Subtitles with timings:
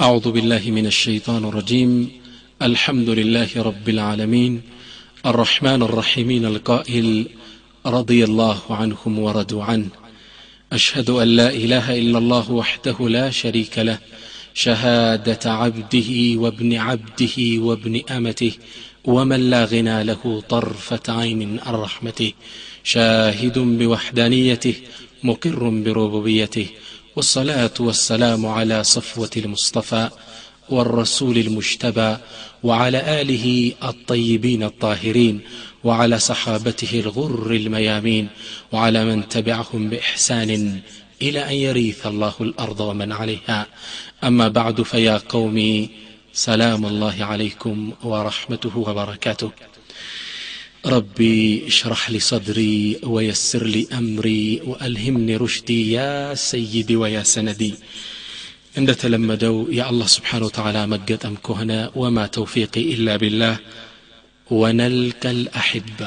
[0.00, 2.10] أعوذ بالله من الشيطان الرجيم.
[2.62, 4.62] الحمد لله رب العالمين.
[5.26, 7.26] الرحمن الرحيمين القائل
[7.86, 9.88] رضي الله عنهم ورضوا عنه.
[10.72, 13.98] أشهد أن لا إله إلا الله وحده لا شريك له.
[14.54, 18.52] شهادة عبده وابن عبده وابن أمته.
[19.04, 22.32] ومن لا غنى له طرفة عين عن رحمته.
[22.84, 24.74] شاهد بوحدانيته
[25.22, 26.66] مقر بربوبيته
[27.16, 30.10] والصلاة والسلام على صفوة المصطفى
[30.70, 32.16] والرسول المجتبى
[32.62, 35.40] وعلى آله الطيبين الطاهرين
[35.84, 38.28] وعلى صحابته الغر الميامين
[38.72, 40.80] وعلى من تبعهم بإحسان
[41.22, 43.66] إلى أن يريث الله الأرض ومن عليها.
[44.24, 45.90] أما بعد فيا قومي
[46.32, 49.50] سلام الله عليكم ورحمته وبركاته.
[50.85, 52.75] ربي اشرح لي صدري
[53.13, 56.09] ويسر لي أمري وألهمني رشدي يا
[56.49, 57.71] سيدي ويا سندي
[58.79, 63.55] እንደተለመደው የአላህ ስብሓን ወተዓላ መገጠም ከሆነ ወማ ተውፊቂ ኢላ ቢላህ
[64.59, 65.99] ወነልቀ ልአሕባ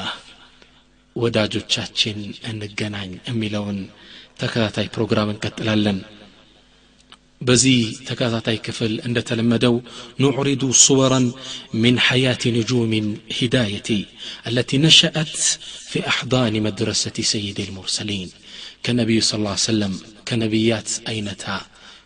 [1.15, 2.17] ወዳጆቻችን
[2.49, 3.77] እንገናኝ የሚለውን
[4.41, 5.99] ተከታታይ ፕሮግራም እንቀጥላለን
[7.41, 9.75] በዚህ ተከታታይ ክፍል እንደተለመደው
[10.23, 11.21] ኑዕሪዱ صورا
[11.83, 12.93] من حياة نجوم
[13.39, 13.89] هداية
[14.49, 15.35] التي نشأت
[15.89, 18.29] في أحضان مدرسة سيد المرسلين
[18.85, 19.93] كنبي صلى الله عليه وسلم
[20.29, 21.57] كنبيات أينتا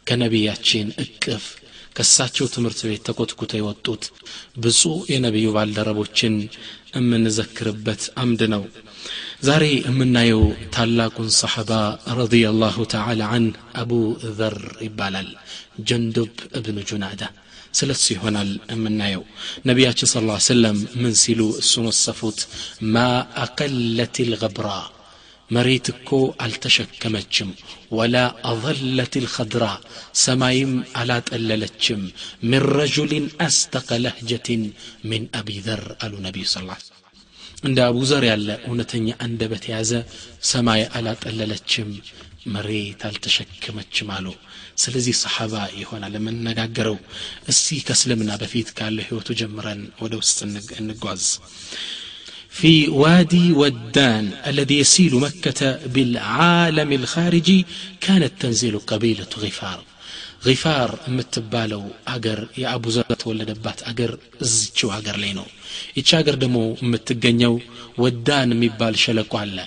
[0.07, 1.43] ከነቢያችን እቅፍ
[1.97, 4.03] ከሳቸው ትምህርት ቤት ተኮትኩተው የወጡት
[4.63, 6.33] ብፁዕ የነቢዩ ባልደረቦችን
[6.97, 8.63] የምንዘክርበት አምድ ነው
[9.40, 10.42] ዛሬ የምናየው
[10.74, 11.72] ታላቁን ሰሐባ
[12.18, 13.46] ረዲየላሁ ተዓላ አን
[13.80, 13.90] አቡ
[14.38, 14.56] ዘር
[14.86, 15.28] ይባላል
[15.88, 17.22] ጀንዱብ እብኑ ጁናዳ
[17.78, 19.24] ስለሱ ይሆናል የምናየው
[19.68, 22.40] ነቢያችን ስለ ላ ስለም ምን ሲሉ እሱን ወሰፉት
[22.94, 23.04] ማ
[23.44, 24.68] አቀለት ልገብራ
[25.50, 26.10] መሬት እኮ
[26.44, 27.50] አልተሸከመችም
[27.98, 28.16] ወላ
[28.52, 29.64] አظለት ልከድራ
[30.24, 32.02] ሰማይም አላጠለለችም
[32.50, 34.64] ምን ረጁልን አስተቀ ለህጀትን
[35.12, 36.95] ምን አቢ ዘር አሉ ነቢዩ ስ
[37.67, 39.91] እንደ አቡ ዘር ያለ እውነተኛ አንደበት የያዘ
[40.51, 41.89] ሰማይ አላጠለለችም
[42.53, 44.27] መሬት አልተሸከመችም አሉ
[44.83, 46.97] ስለዚህ ሰሓባ ይሆናል የምንነጋገረው
[47.53, 50.39] እስቲ ከእስልምና በፊት ካለ ህይወቱ ጀምረን ወደ ውስጥ
[50.81, 51.25] እንጓዝ
[52.51, 57.59] في وادي ودان الذي يسيل مكة بالعالم الخارجي
[58.01, 59.79] كانت تنزل قبيلة غفار
[60.46, 64.12] ሪፋር የምትባለው አገር የአቡዘር ተወለደባት አገር
[64.44, 65.46] እዝችው አገር ላይ ነው።
[65.96, 67.54] ይቺ አገር ደግሞ የምትገኘው
[67.98, 69.58] ወዳን የሚባል ሸለቆ አለ።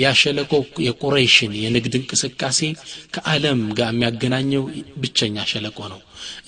[0.00, 0.52] ያ ሸለቆ
[0.86, 2.60] የቁረይሽን የንግድ እንቅስቃሴ
[3.14, 4.64] ከዓለም ጋር የሚያገናኘው
[5.02, 6.00] ብቸኛ ሸለቆ ነው።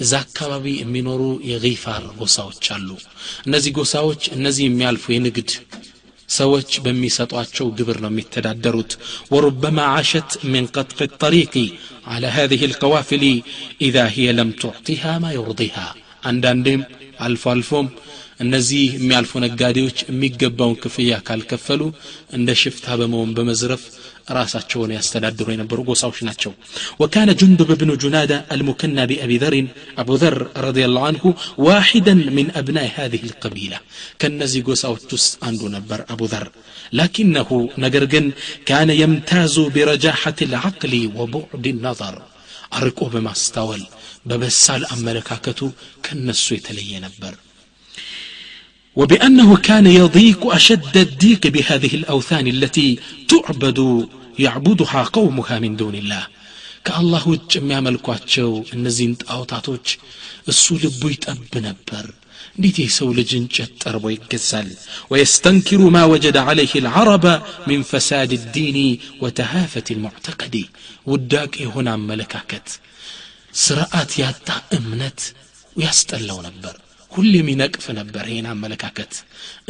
[0.03, 1.23] እዛ አካባቢ የሚኖሩ
[1.67, 2.89] የፋር ጎሳዎች አሉ።
[3.47, 5.51] እነዚህ ጎሳዎች እነዚህ የሚያልፉ የንግድ
[6.30, 8.92] ሰዎች በሚሰጧቸው ግብር ነው የሚተዳደሩት
[9.34, 11.56] ወሩበማ ዓሸት ምን ቀጥፍ ጠሪቂ
[12.06, 13.24] على هذه القوافل
[13.82, 15.88] إذا هي لم تعطيها ما يرضيها
[16.30, 16.82] አንዳንዴም
[17.26, 17.88] አልፎ አልፎም
[18.44, 21.82] እነዚህ የሚያልፉ ነጋዴዎች የሚገባውን ክፍያ ካልከፈሉ
[22.38, 23.84] እንደ ሽፍታ በመሆን በመዝረፍ
[24.37, 26.53] ራሳቸውን ያስተዳድሩ የነበሩ ጎሳዎች ናቸው
[27.03, 29.69] ወካነ ጁንዱብ ብኑ ጁናዳ አልሙከና ቢአቢ ዘርን
[30.03, 31.25] አቡ ዘር ረዲየላሁ አንሁ
[31.67, 33.75] ዋሂደን ሚን አብናይ ሃዚህ ልቀቢላ
[34.23, 36.47] ከእነዚህ ጎሳዎች ውስጥ አንዱ ነበር አቡ ዘር
[36.99, 37.51] ላኪነሁ
[37.85, 38.27] ነገር ግን
[38.69, 42.17] ካነ የምታዙ ቢረጃሐት ልዓቅሊ ወቡዕድ ነظር
[42.79, 43.83] አርቆ በማስታወል
[44.29, 45.61] በበሳል አመለካከቱ
[46.07, 47.35] ከነሱ የተለየ ነበር
[48.98, 52.90] وبأنه كان يضيق أشد الضيق بهذه الأوثان التي
[53.32, 53.80] تعبد
[54.40, 56.24] يعبدها قومها من دون الله
[56.88, 59.86] ከአላህ ውጭ የሚያመልኳቸው እነዚህን ጣዖታቶች
[60.52, 62.06] እሱ ልቡ ይጠብ ነበር
[62.58, 64.68] እንዴት የሰው ልጅ እንጨት ጠርቦ ይገዛል
[65.12, 67.26] ወየስተንኪሩ ማ ወጀደ ዓለይህ ልዓረበ
[67.70, 68.80] ምን ፈሳድ ዲኒ
[69.24, 70.56] ወተሃፈት ልሙዕተቀዲ
[71.12, 72.68] ውዳቅ የሆነ አመለካከት
[73.64, 74.48] ስርዓት ያጣ
[74.80, 75.22] እምነት
[75.76, 76.76] ያስጠላው ነበር
[77.13, 79.13] ሁሌም ይነቅፍ ነበር ይህን አመለካከት።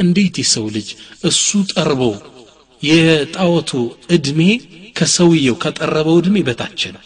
[0.03, 0.89] እንዴት የሰው ልጅ
[1.23, 2.01] እሱ ጠርቦ
[2.81, 3.71] የጣዖቱ
[4.09, 4.41] እድሜ
[4.95, 7.03] ከሰውየው ከጠረበው እድሜ በታች ነው?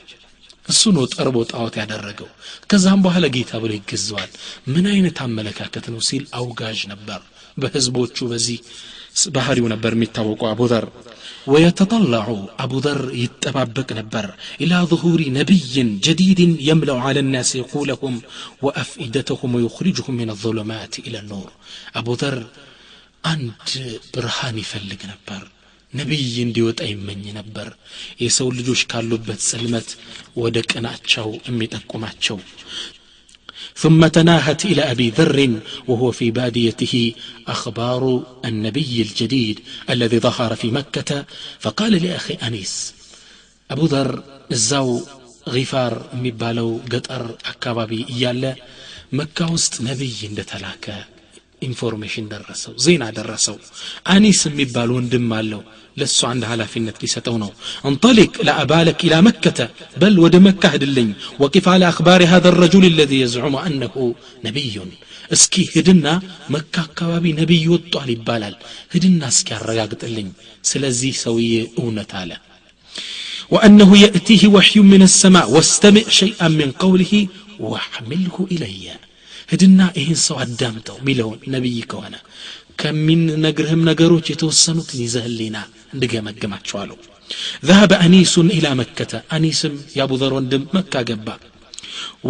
[0.68, 2.30] እሱ ነው ጠርቦ ጣዖት ያደረገው።
[2.70, 4.32] ከዛም በኋላ ጌታ ብሎ ይገዘዋል
[4.68, 7.22] ምን አይነት አመለካከት ነው ሲል አውጋዥ ነበር።
[7.58, 8.60] በህዝቦቹ በዚህ
[9.37, 10.87] ባህሪው ነበር የሚታወቀው አቡዘር
[11.53, 12.27] ويتطلع
[12.65, 14.27] أبو ذر يتبابك نبر
[14.63, 15.75] إلى ظهور نبي
[16.07, 18.15] جديد يملأ على الناس عقولهم
[18.65, 21.49] وأفئدتهم ويخرجهم من الظلمات إلى النور
[22.01, 22.37] أبو ذر
[23.25, 23.71] አንድ
[24.15, 25.41] ብርሃን ይፈልግ ነበር
[25.93, 27.69] ነቢይ እንዲወጣ ይመኝ ነበር
[28.25, 29.89] የሰው ልጆች ካሉበት ጽልመት
[30.43, 32.39] ወደ ቅናቸው የሚጠቁማቸው
[33.77, 37.13] ثم تناهت إلى أبي ذر وهو في باديته
[37.49, 38.03] أخبار
[38.45, 39.61] النبي الجديد
[39.91, 41.25] الذي ظهر في مكة
[41.61, 42.95] فقال لأخي أنيس
[43.71, 44.23] أبو ذر
[44.53, 44.91] الزو
[45.55, 48.45] ጊፋር የሚባለው ገጠር አካባቢ እያለ
[49.19, 50.87] መካ ውስጥ ነቢይ እንደተላከ
[51.67, 53.57] ኢንፎርሜሽን ደረሰው ዜና ደረሰው
[54.15, 55.63] አኒስ የሚባል ወንድም አለው
[56.01, 57.51] ለእሱ አንድ ኃላፊነት ሊሰጠው ነው
[57.91, 59.61] እንጠሊቅ ለአባለክ ኢላ መከተ
[60.03, 61.09] በል ወደ መካ ህድልኝ
[61.43, 63.95] ወቂፍ አለ አክባሪ هذا الرجل الذي يزعم أنه
[64.47, 64.75] نبي
[65.37, 66.07] እስኪ ህድና
[66.55, 68.55] መካ አካባቢ ነቢይ ወጧል ይባላል
[68.95, 70.29] ህድና እስኪ ያረጋግጥልኝ
[70.71, 72.31] ስለዚህ ሰውዬ እውነት አለ
[73.51, 77.13] وأنه يأتيه وحي من السماء واستمع شيئا من قوله
[77.61, 78.87] واحمله إلي
[79.53, 82.15] ህድና ይህን ሰው አዳምጠው ሚለውን ነቢይ ከሆነ
[82.81, 85.59] ከሚነግርህም ነገሮች የተወሰኑትን ይዘህልኝና
[85.95, 86.99] እንድገመግማቸዋለሁ
[87.65, 91.35] ذهب أنيس إلى مكة أنيسم يا أبو ذر وندم مكة قبا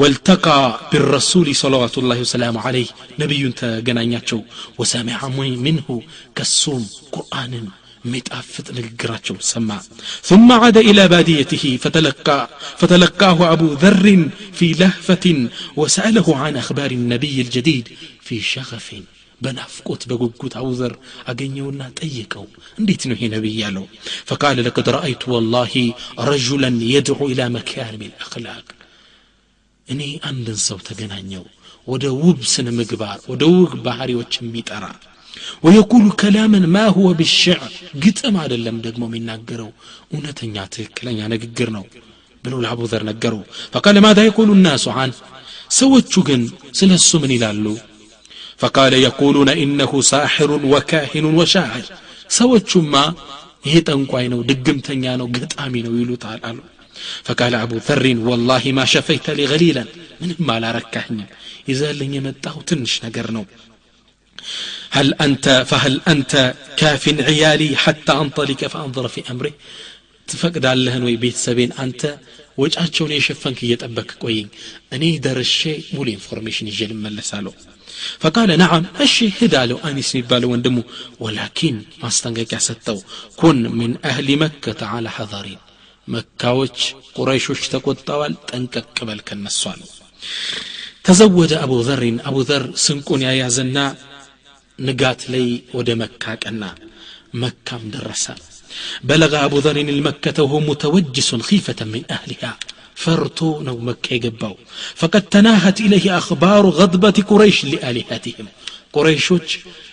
[0.01, 0.61] والتقى
[0.93, 2.89] بالرسول صلوات الله وسلامه عليه
[3.23, 4.41] نبي تجنانياتشو
[4.79, 5.19] وسمع
[5.67, 5.89] منه
[6.37, 6.83] كالصوم
[7.15, 7.53] قرآن
[8.05, 9.81] متأفت نقراتشو سمع
[10.23, 12.49] ثم عاد إلى باديته فتلقى
[12.79, 17.87] فتلقاه أبو ذر في لهفة وسأله عن أخبار النبي الجديد
[18.23, 18.89] في شغف
[19.41, 20.93] በናፍቆት በጉጉት አውዘር
[21.31, 22.47] አገኘውና ጠየቀው
[22.81, 23.85] እንዴት ነው ይሄ ነቢይ ያለው
[24.31, 25.75] ፈቃለ ለቀድ ረአይቱ ወላሂ
[26.29, 28.67] ረጁለን የድዑ ኢላ መካሪም ልአክላቅ
[29.89, 30.01] እኔ
[30.31, 31.45] አንድን ሰው ተገናኘው
[31.93, 34.85] ወደ ውብ ስነ ምግባር ወደ ውብ ባህሪዎች የሚጠራ
[35.67, 37.61] ወየቁሉ ከላመን ማ ሁወ ብሽዕር
[38.05, 39.71] ግጥም አይደለም ደግሞ የሚናገረው
[40.15, 41.85] እውነተኛ ትክክለኛ ንግግር ነው
[42.45, 43.35] ብሎ ለአቡዘር ነገሩ
[43.75, 45.13] ፈቃለ ማዛ የቁሉ ናሱ አን
[45.79, 46.43] ሰዎቹ ግን
[46.81, 47.67] ስለ እሱ ምን ይላሉ
[48.63, 51.85] فقال يقولون إنه ساحر وكاهن وشاعر
[52.39, 52.95] ሰዎቹማ
[53.67, 56.59] ይሄ ጠንቋይ ነው ድግምተኛ ነው ገጣሚ ነው ይሉታል አሉ
[57.27, 59.85] فقال أبو ذر والله ما شفيت لي غليلا
[60.21, 61.29] ምንም አላረካኝም
[61.71, 63.45] ይዘልኝ የመጣው ትንሽ ነገር ነው
[64.93, 66.33] هل أنت فهل أنت
[66.77, 69.53] كاف عيالي حتى أنطلق فأنظر في أمري
[70.29, 72.01] ትፈቅዳለህን ወይ ቤተሰቤን አንተ
[72.63, 74.49] ወጫቸውን የሸፈንክ እየጠበክ ቆይኝ
[74.95, 75.61] እኔ ደርሼ
[75.97, 77.53] ሙሉ ኢንፎርሜሽን ይዤ ልመለሳለሁ
[78.23, 80.77] فقال نعم እሺ ሂድ አለው አኒስ የሚባለው ወንድሙ
[81.25, 82.99] ወላኪን ማስጠንቀቂያ ሰጠው
[83.41, 85.61] ኩን ምን አህሊ መከተ አላ ሐዛሪን
[86.09, 86.77] መካዎች
[87.17, 89.91] ቁረይሾች ተቆጣዋል ጠንቀቅ በል ከነሱ አለው
[91.07, 93.77] ተዘወደ አቡ ዘሪን አቡ ዘር ስንቁን ያያዘና
[94.80, 96.76] نقات لي ودمكا كنا
[97.34, 98.36] مكة مدرسة
[99.04, 102.58] بلغ أبو ذر المكة وهو متوجس خيفة من أهلها
[102.96, 104.56] فرتو نو مكة يقبو
[104.96, 108.48] فقد تناهت إليه أخبار غضبة قريش لآلهتهم
[108.94, 109.34] قريش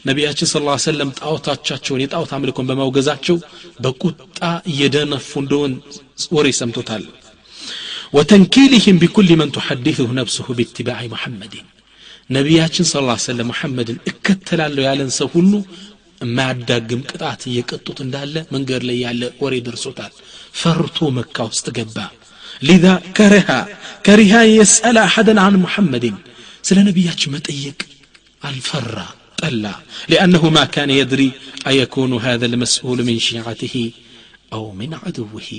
[0.06, 3.38] نبي أتش صلى الله عليه وسلم تأوتا تشاتشوني تأوتا عملكم بما وقزاتشو
[3.81, 5.81] بكتا يدنا فندون
[6.31, 6.82] وري سمتو
[8.12, 11.55] وتنكيلهم بكل من تحدثه نفسه باتباع محمد
[12.38, 15.51] ነቢያችን ስ ላ ሰለም ሙሐመድን እከተላለሁ ያለን ሰው ሁሉ
[16.21, 20.13] የማያዳግም ቅጣት እየቀጡት እንዳለ መንገድ ላይ ያለ ወሬ ደርሶታል
[20.62, 21.97] ፈርቶ መካ ውስጥ ገባ
[22.68, 22.86] ሊዛ
[23.18, 23.50] ከሪሃ
[24.07, 26.18] ከሪሃ የስአል አሐደን አን ሙሐመድን
[26.68, 27.80] ስለ ነቢያችን መጠየቅ
[28.50, 28.97] አልፈራ
[29.42, 29.65] ጠላ
[30.12, 31.24] ሊአነሁ ማ ካነ የድሪ
[31.69, 33.75] አየኩኑ هذا المسؤول من شيعته
[34.56, 35.50] أو من عدوه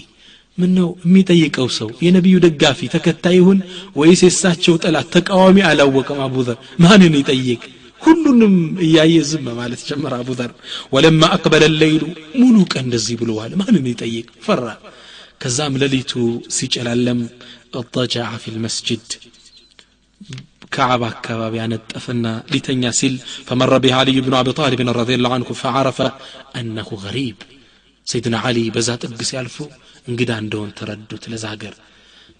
[0.57, 3.59] من نو ميتا يكو سو ينبيو دقافي تكتايهن
[3.95, 7.63] ويسي الساتشو تلا تكاومي على وكما أبو ذر ما نيتا يك
[8.03, 8.42] كلن
[8.95, 10.51] يا يزم ما لتشمر أبو ذر
[10.94, 12.03] ولما أقبل الليل
[12.42, 14.74] منوك أن نزيب الوال ما نيتا يك فرا
[15.42, 16.24] كزام لليتو
[16.57, 17.19] سيج الألم
[17.75, 19.06] الضجاع في المسجد
[20.71, 23.17] كعبة كباب يعني تفنى لتن سل
[23.48, 25.98] فمر بها علي بن أبي طالب رضي الله عنه فعرف
[26.55, 27.36] أنه غريب
[28.12, 29.57] سيدنا علي በዛ ጥግ ሲያልፉ
[30.11, 31.75] እንግዳ እንደሆን ተረዱት ለዛ ሀገር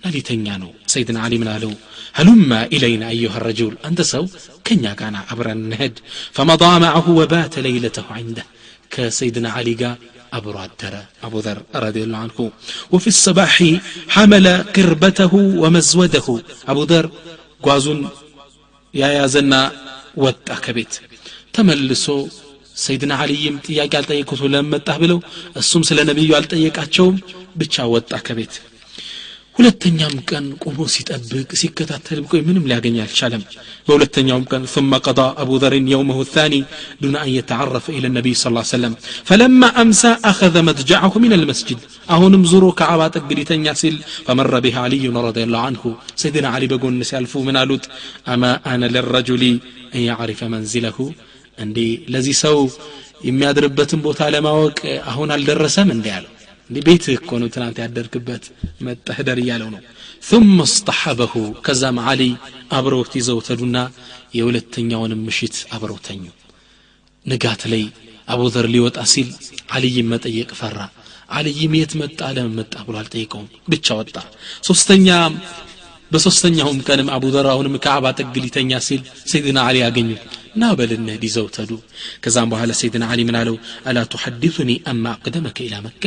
[0.05, 1.73] ሌሊተኛ ነው ሰይድና አሊ ምን አለው
[2.19, 4.25] هلما إلينا أيها الرجل أنت سو
[4.67, 5.95] كن كان عبر النهد
[6.37, 8.45] فمضى معه وبات ليلته عنده
[8.93, 9.99] كسيدنا علي قال
[10.39, 10.95] أبو الدر
[11.27, 12.39] أبو ذر رضي الله عنه
[12.93, 13.55] وفي الصباح
[14.15, 16.27] حمل قربته ومزوده
[16.73, 17.07] أبو ذر
[17.67, 18.01] ጓዙን
[18.95, 19.55] ያያዘና
[20.25, 20.95] ወጣ ከቤት
[21.55, 22.07] ተመልሶ
[22.85, 25.19] ሰይድና አልይም ጥያቄ አልጠየቁት ለመጣህ ብለው
[25.63, 27.19] እሱም ስለ ነቢዩ አልጠየቃቸውም
[27.61, 28.55] ብቻ ወጣ ከቤት
[29.59, 33.43] ሁለተኛም ቀን ቆሞ ሲጠብቅ ሲከታተል ቆይ ምንም ሊያገኝ አልቻለም
[33.87, 36.61] በሁለተኛውም ቀን ثم قضى أبو ذر يومه الثاني
[37.03, 38.95] دون أن يتعرف إلى النبي صلى الله عليه وسلم
[39.29, 41.79] فلما أمسى أخذ مضجعه من المسجد
[42.15, 43.95] أهونم زورو كعبا تقري تنياسل
[44.27, 45.83] فمر بها علي رضي الله عنه
[46.23, 47.85] سيدنا علي بقول نسألفو من ألوت
[48.33, 49.43] أما أنا للرجل
[49.97, 50.99] أن يعرف منزله
[51.59, 52.59] عندي الذي سو
[53.29, 54.79] የሚያድርበትን ቦታ ለማወቅ
[55.11, 56.33] አሁን አልደረሰም እንዲ ያለው
[56.71, 58.45] እንዲህ ቤት እኮ ነው ትናንት ያደርግበት
[58.87, 59.81] መጠህደር እያለው ነው
[60.31, 61.35] ثم اصطحبه
[61.67, 62.23] ከዛም አሊ
[62.79, 63.77] አብረውት ይዘው ተዱና
[64.39, 66.23] የሁለተኛውንም ምሽት አብረው ተኙ
[67.27, 67.85] ንጋት ላይ
[68.33, 69.29] አቡዘር ሊወጣ ሲል
[69.77, 70.79] አልይም መጠየቅ ፈራ
[71.39, 74.17] አልይም የት መጣ ለምን መጣ ብሎ አልጠይቀውም ብቻ ወጣ
[74.69, 75.09] ሶስተኛ
[76.13, 79.01] በሶስተኛውም ቀንም አቡ ዘር አሁንም ከአባ ጥግ ሊተኛ ሲል
[79.33, 80.21] ሰይድና አሊ ያገኙት
[80.56, 81.72] ና በል እንህዲ ዘውተዱ
[82.24, 83.56] ከዛም በኋላ ሰይድና አሊ ምን አለው
[83.90, 86.04] አላ ቱሐዲቱኒ አማ አቅደመከ ኢላ መካ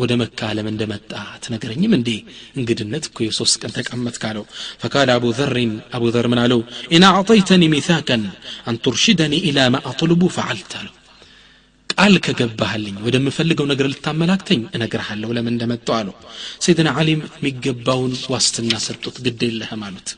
[0.00, 2.10] ወደ መካ አለም እንደመጣ አትነግረኝም እንዴ
[2.58, 4.44] እንግድነት እኮ የሶስት ቀን ተቀመጥ ካለው
[4.82, 6.62] ፈቃል አቡ ዘርን አቡ ዘር ምን አለው
[6.96, 8.24] ኢን አዕጠይተኒ ሚታከን
[8.70, 10.94] አን ቱርሽደኒ ኢላ ማ አጥልቡ ፈዓልት አለው
[11.90, 16.14] ቃል ከገባህልኝ ወደምፈልገው ነገር ልታመላክተኝ እነግርሃለሁ ለምን እንደመጣው አለው
[16.64, 20.10] ሰይድና አሊም የሚገባውን ዋስትና ሰጡት ግድ የለህም አሉት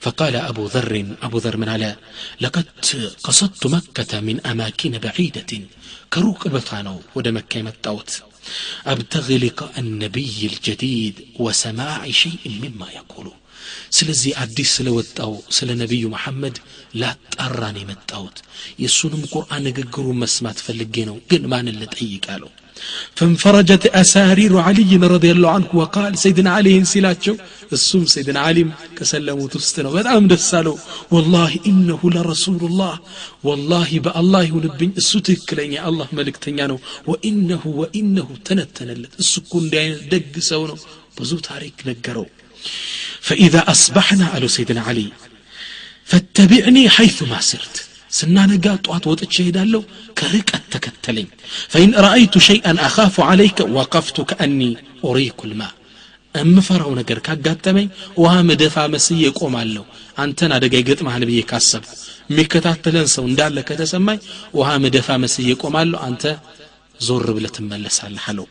[0.00, 1.90] فقال أبو ذر أبو ذر من على
[2.40, 2.66] لقد
[3.24, 5.50] قصدت مكة من أماكن بعيدة
[6.12, 8.10] كروك بطانو ود مكة متوت
[8.86, 13.28] أبتغي لقاء النبي الجديد وسماع شيء مما يقول
[13.96, 16.56] ስለዚህ አዲስ ስለወጣው ስለ ነቢዩ መሐመድ
[17.00, 18.36] ላጣራን የመጣሁት
[18.82, 22.50] የእሱንም ቁርአን ንግግሩን መስማት ፈልጌ ነው ግን ማንን ልጠይቅ አለው
[23.17, 27.35] فانفرجت أسارير علي رضي الله عنه وقال سيدنا علي سيلاتشو
[27.73, 28.63] السوم سيدنا علي
[28.97, 30.73] كسلموا تستنا بتعم دسالو
[31.13, 32.95] والله إنه لرسول الله
[33.47, 36.77] والله بالله ونبين السوتك لين الله ملك تنيانو
[37.11, 40.75] وإنه وإنه تنتنلت السكون دين دق سونو
[41.17, 42.25] بزو تاريك نقرو
[43.27, 45.07] فإذا أصبحنا قالوا سيدنا علي
[46.09, 49.81] فاتبعني حيث ما سرت ስናነጋ ጠዋት ወጥቼ ሄዳለሁ
[50.19, 51.27] ከርቀት ተከተለኝ።
[51.73, 54.59] ፈኢን ረአይቱ ሸይአን አኻፉ ዓለይከ ወቀፍቱ ከአኒ
[55.07, 55.61] ኡሪኩ ልማ
[56.35, 57.87] እምፈራው ነገር ካጋጠመኝ
[58.19, 59.83] ውሃ ምደፋ መስዬ እቆማለሁ።
[60.17, 61.89] አንተን አደጋ ይገጥመሃል ብዬ ካሰብኩ
[62.29, 64.19] የሚከታተለን ሰው እንዳለ ከተሰማኝ
[64.57, 66.23] ውሃ ምደፋ መስዬ እቆማለሁ። አንተ
[66.99, 68.45] ዞር ብለ ትመለሳለህ አለው።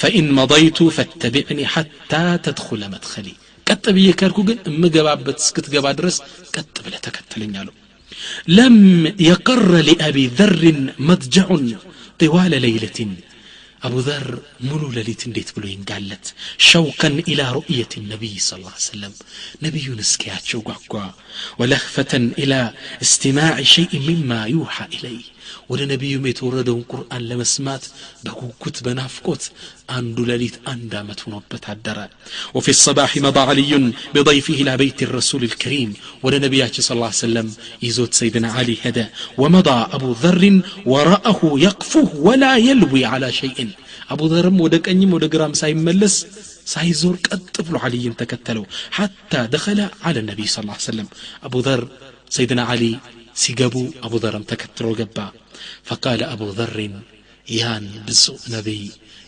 [0.00, 2.12] ፈኢን መضይቱ ፈተቢዕኒ ሐታ
[2.44, 3.28] ተድኹለ መድኸሊ
[3.66, 6.16] ቀጥ ብዬ ከርኩ ግን እምገባበት እስክትገባ ድረስ
[6.54, 7.74] ቀጥ ብለ ተከተለኝ አለው
[8.48, 11.56] لم يقر لأبي ذر مضجع
[12.18, 13.16] طوال ليلة.
[13.82, 19.12] أبو ذر منو لليت انديت بلو ينقالت؟ شوقا إلى رؤية النبي صلى الله عليه وسلم.
[19.62, 21.14] نبي نسكيات شوقا
[21.58, 25.22] ولهفة إلى استماع شيء مما يوحى إليه.
[25.71, 27.83] ወደ ነቢዩም የተወረደውን ቁርአን ለመስማት
[28.25, 29.43] በጉጉት በናፍቆት
[29.97, 31.99] አንዱ ሌሊት አንድ ዓመት ሆኖበት አደረ
[32.55, 33.71] وفي الصباح مضى علي
[34.15, 35.89] بضيفه إلى بيت الرسول الكريم
[36.25, 37.47] ወደ ነቢያችን صلى الله عليه وسلم
[37.85, 39.05] ይዞት سيدنا علي هدى
[39.41, 40.43] ومضى أبو ذر
[40.93, 43.57] وراءه يقفه ولا يلوي على شيء
[44.13, 46.15] أبو ذر ወደ ቀኝም ወደ ግራም ሳይመለስ
[46.73, 48.63] ሳይዞር ቀጥ ብሎ አልይን ተከተለው
[48.97, 51.07] حتى دخل على النبي صلى الله عليه وسلم
[51.47, 51.81] أبو ذر
[52.37, 52.91] سيدنا علي
[53.41, 55.17] ሲገቡ አቡ ዘርም ተከትሎ ገባ
[55.89, 56.95] ፈቃለ አቡ ዘርን
[57.59, 58.83] ያን ብፁዕ ነቢይ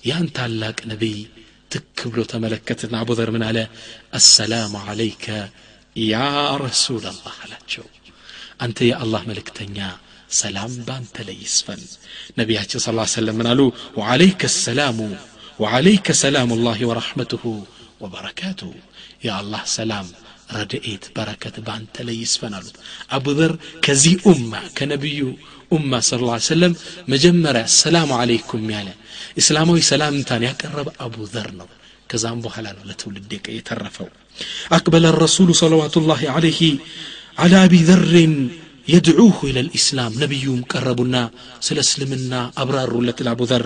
[0.10, 1.18] ያን ታላቅ ነቢይ
[1.74, 3.58] ትክ ብሎ ተመለከትና አቡ ዘር ምን አለ
[4.20, 5.26] አሰላሙ አለይከ
[6.12, 6.18] ያ
[6.66, 7.86] ረሱል አላህ አላቸው
[8.66, 9.80] አንተ የአላህ መልእክተኛ
[10.42, 11.82] ሰላም በአንተ ላይ ይስፈን
[12.40, 13.62] ነቢያችን ስ ሰለም ምን አሉ
[14.00, 15.00] ወዓለይከ ሰላሙ
[15.60, 17.44] وعليك سلام الله ورحمته
[18.02, 18.72] وبركاته
[19.24, 20.08] يا الله سلام
[20.58, 22.76] ረድኤት በረከት በአንተ ላይ ይስፈን አሉት
[23.18, 23.54] አቡዘር
[23.86, 25.22] ከዚህ ኡማ ከነቢዩ
[25.76, 26.74] ኡማ ስለ ላ ሰለም
[27.14, 28.90] መጀመሪያ ሰላሙ አለይኩም ያለ
[29.42, 31.68] እስላማዊ ሰላምታን ያቀረበ አቡዘር ነው
[32.12, 34.10] ከዛም በኋላ ነው ለትውልድ የተረፈው
[34.78, 36.62] أقبل الرسول صلوات الله عليه
[37.42, 38.14] على أبي ذر
[38.88, 41.22] يدعوه إلى الإسلام نبيهم قربنا
[41.62, 42.92] سلسلمنا أبرار
[43.26, 43.66] لأبو ذر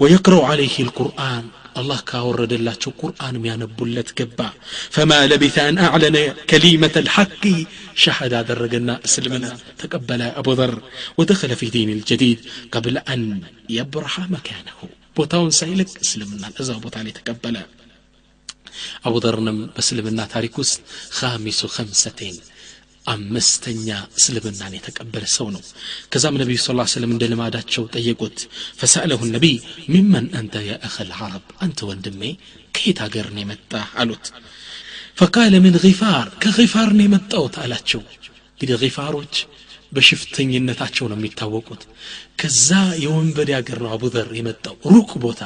[0.00, 1.44] ويقرأ عليه القرآن
[1.77, 4.49] الله كاورد الله قرآن ينبلت كبا
[4.95, 6.17] فما لبث أن أعلن
[6.49, 7.45] كلمة الحق
[7.95, 10.81] شهد هذا الرجل سلمنا تقبل أبو ذر
[11.17, 12.39] ودخل في دين الجديد
[12.71, 14.77] قبل أن يبرح مكانه
[15.15, 17.55] بوتاون سايلك سلمنا إذا بوتا عليه تقبل
[19.05, 19.39] أبو ذر
[19.77, 22.35] بسلمنا تاريكوس خامس خمستين
[23.05, 25.61] አምስተኛ እስልምናን የተቀበለ ሰው ነው።
[26.11, 28.37] ከዛም ነቢዩ ስ ሰለም እንደ ልማዳቸው ጠየቁት።
[28.79, 29.55] ፈሰአለሁ ነቢይ
[29.89, 32.21] ሚመን አንተ የአኸል ዓረብ አንተ ወንድሜ
[32.75, 34.27] ከየት አገር ነው የመጣ አሉት።
[35.17, 38.01] ፈቃለ ምን ፋር ከፋር ነው የመጣውት አላቸው።
[38.53, 39.35] እንግዲህ ፋሮች
[39.91, 41.81] በሽፍተኝነታቸው ነው የሚታወቁት።
[42.39, 42.69] ከዛ
[43.03, 45.41] የወንበዴ ሀገር ነው አቡዘር የመጣው ሩቅ ቦታ።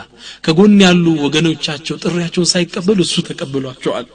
[0.46, 4.08] ከጎን ያሉ ወገኖቻቸው ጥሪያቸውን ሳይቀበሉ እሱ ተቀብሏቸዋል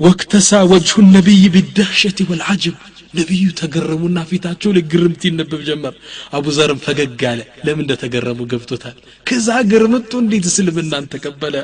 [0.00, 2.74] واكتسى وجه النبي بالدهشة والعجب
[3.18, 5.94] ነቢዩ ተገረሙና ፊታቸው ላይ ግርምት ይነበብ ጀመር
[6.36, 8.96] አቡ ዘርም ፈገግ አለ ለምን እንደተገረሙ ገብቶታል
[9.28, 11.56] ከዛ ሀገር መጥቶ እንዴት እስልምናን ተቀበለ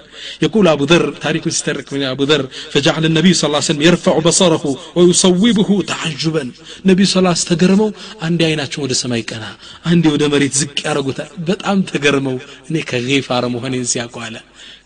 [0.45, 4.15] يقول أبو ذر تاريخ يسترك من أبو ذر فجعل النبي صلى الله عليه وسلم يرفع
[4.27, 4.65] بصره
[4.97, 6.45] ويصوبه تعجبا
[6.91, 7.89] نبي صلى الله عليه وسلم ተገርመው
[8.27, 9.45] አንዴ አይናቸው ወደ ሰማይ ቀና
[9.91, 12.37] አንዴ ወደ መሬት ዝቅ ያደረጉታል በጣም ተገርመው
[12.69, 14.37] እኔ ከጌፋር መሆኔን ሲያውቁ አለ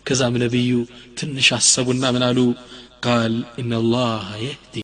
[0.07, 0.71] ከዛም ነቢዩ
[1.19, 2.39] ትንሽ አሰቡና ምን አሉ
[3.02, 4.80] قال إن الله يهدي